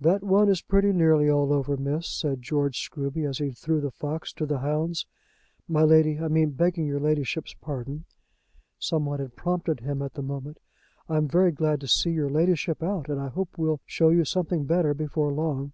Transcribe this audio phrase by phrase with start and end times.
[0.00, 3.90] "That one is pretty nearly all over, miss," said George Scruby, as he threw the
[3.90, 5.06] fox to the hounds.
[5.66, 8.04] "My Lady, I mean, begging your Ladyship's pardon."
[8.78, 10.60] Some one had prompted him at the moment.
[11.08, 14.66] "I'm very glad to see your Ladyship out, and I hope we'll show you something
[14.66, 15.72] better before long."